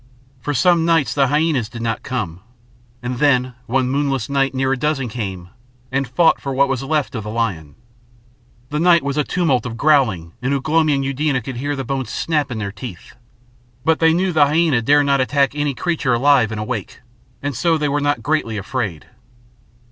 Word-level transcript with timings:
For 0.39 0.55
some 0.55 0.83
nights 0.83 1.13
the 1.13 1.27
hyænas 1.27 1.69
did 1.69 1.83
not 1.83 2.01
come, 2.01 2.39
and 3.03 3.19
then 3.19 3.53
one 3.67 3.87
moonless 3.87 4.29
night 4.29 4.55
near 4.55 4.73
a 4.73 4.75
dozen 4.75 5.09
came 5.09 5.49
and 5.91 6.07
fought 6.07 6.41
for 6.41 6.51
what 6.55 6.67
was 6.67 6.81
left 6.81 7.13
of 7.13 7.23
the 7.23 7.29
lion. 7.29 7.75
The 8.71 8.79
night 8.79 9.03
was 9.03 9.15
a 9.15 9.23
tumult 9.23 9.63
of 9.63 9.77
growling, 9.77 10.33
and 10.41 10.55
Ugh 10.55 10.67
lomi 10.67 10.95
and 10.95 11.05
Eudena 11.05 11.39
could 11.39 11.57
hear 11.57 11.75
the 11.75 11.83
bones 11.83 12.09
snap 12.09 12.49
in 12.51 12.57
their 12.57 12.71
teeth. 12.71 13.13
But 13.85 13.99
they 13.99 14.11
knew 14.11 14.33
the 14.33 14.45
hyæna 14.45 14.83
dare 14.83 15.03
not 15.03 15.21
attack 15.21 15.53
any 15.53 15.75
creature 15.75 16.13
alive 16.15 16.51
and 16.51 16.59
awake, 16.59 17.01
and 17.43 17.55
so 17.55 17.77
they 17.77 17.87
were 17.87 18.01
not 18.01 18.23
greatly 18.23 18.57
afraid. 18.57 19.05